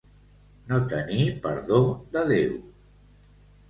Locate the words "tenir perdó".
0.95-1.85